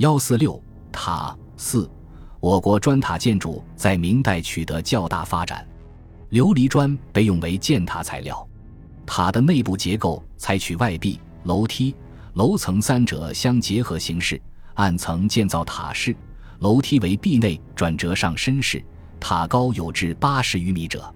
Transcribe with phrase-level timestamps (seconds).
[0.00, 0.58] 幺四六
[0.90, 1.86] 塔四，
[2.40, 5.68] 我国砖塔建筑在明代取得较大发展，
[6.30, 8.48] 琉璃砖被用为建塔材料。
[9.04, 11.94] 塔的内部结构采取外壁、楼梯、
[12.32, 14.40] 楼层三者相结合形式，
[14.72, 16.16] 按层建造塔式。
[16.60, 18.82] 楼梯为壁内转折上身式，
[19.20, 21.14] 塔高有至八十余米者。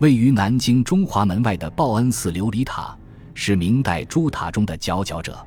[0.00, 2.98] 位于南京中华门外的报恩寺琉璃塔
[3.34, 5.38] 是明代诸塔中的佼佼者。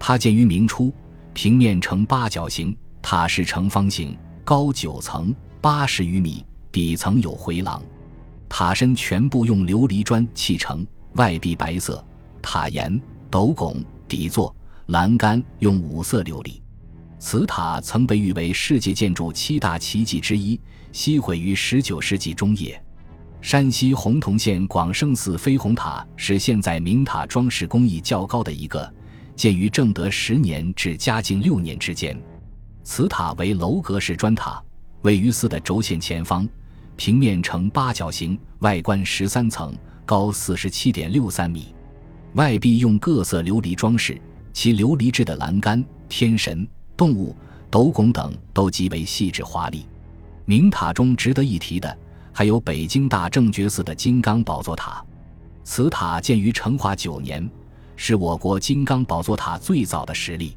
[0.00, 0.92] 它建于明初，
[1.40, 7.80] 平面呈八角形，塔式呈方形，高九层，八十余米，底层有回廊。
[8.48, 10.84] 塔身全部用琉璃砖砌成。
[11.12, 12.04] 外壁白色，
[12.42, 13.76] 塔檐、斗拱、
[14.08, 14.52] 底座、
[14.86, 16.60] 栏杆用五色琉璃。
[17.20, 20.60] 此塔曾被誉为世界建筑七大奇迹之一，
[20.90, 22.82] 西毁于十九世纪中叶。
[23.40, 28.92] 山西洪洞县广胜寺飞虹塔是现在明塔装饰工艺较高的一个，
[29.38, 32.20] 建于正德十年至嘉靖六年之间。
[32.82, 34.60] 此塔为楼阁式砖塔，
[35.02, 36.46] 位于寺的轴线前方，
[36.96, 39.72] 平面呈八角形，外观十三层。
[40.04, 41.74] 高四十七点六三米，
[42.32, 44.18] 外壁用各色琉璃装饰，
[44.54, 47.36] 其琉璃制的栏杆、天神、动物、
[47.70, 49.86] 斗拱等都极为细致华丽。
[50.46, 51.98] 明塔中值得一提的，
[52.32, 55.04] 还有北京大正觉寺的金刚宝座塔。
[55.62, 57.46] 此塔建于成化九年，
[58.00, 60.56] 是我国金刚宝座塔最早的实例。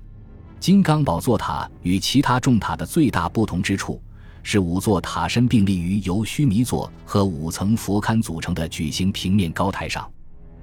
[0.60, 4.00] 金刚宝座塔与其他重塔的最大不同之处。
[4.44, 10.10] 是五座塔身并立于由须弥座和五层佛龛组成的矩形平面高台上。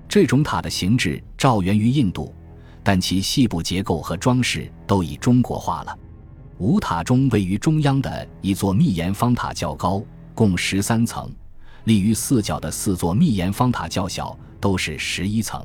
[0.08, 2.34] 这种塔的形制照源于印度，
[2.82, 5.96] 但其细部结构和装饰都已中国化了。
[6.58, 10.02] 五塔中位于中央的一座密檐方塔较高，
[10.34, 11.28] 共十三层；
[11.84, 15.64] 立于四角的四座密檐方塔较小，都是十一层。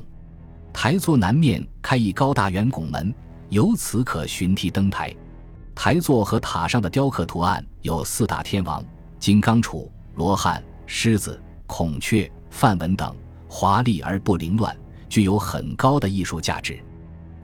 [0.74, 3.14] 台座南面开一高大圆拱门，
[3.48, 5.14] 由此可寻梯登台。
[5.72, 8.84] 台座和塔上的雕刻图案有四大天王、
[9.18, 13.14] 金刚杵、罗汉、狮子、孔雀、梵文等，
[13.48, 14.76] 华丽而不凌乱，
[15.08, 16.78] 具有很高的艺术价值。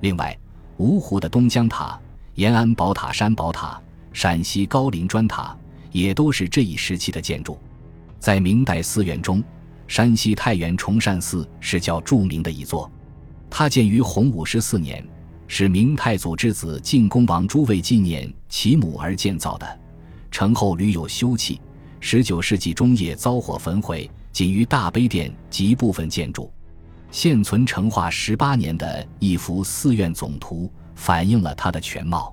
[0.00, 0.36] 另外，
[0.78, 1.98] 芜湖的东江塔、
[2.34, 3.80] 延安宝塔山宝塔、
[4.12, 5.56] 陕西高陵砖塔
[5.92, 7.56] 也都是这一时期的建筑。
[8.18, 9.42] 在明代寺院中，
[9.86, 12.90] 山西太原崇善寺是较著名的一座，
[13.50, 15.04] 它建于洪武十四年。
[15.52, 19.80] 是明太祖之子晋恭王朱为纪念其母而建造的，
[20.30, 21.58] 城后屡有修葺。
[21.98, 26.52] 十九世纪中叶遭火焚毁，仅余大悲殿及部分建筑。
[27.10, 32.32] 现存成化十八年的一幅寺院总图，反映了它的全貌。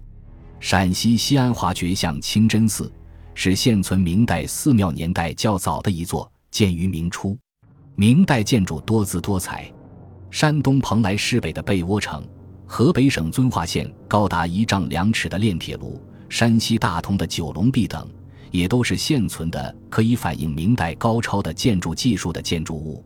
[0.60, 2.92] 陕西西安华觉巷清真寺
[3.34, 7.36] 是现存明代寺庙年代较早的一座，建于明初。
[7.96, 9.74] 明代建筑多姿多彩。
[10.40, 12.24] 山东蓬莱市北的被窝城。
[12.68, 16.00] 河北省遵化县高达一丈两尺的炼铁炉，
[16.30, 18.08] 山西大同的九龙壁等，
[18.52, 23.04] 也都是现存的可以反映明代高超的建筑技术的建筑物。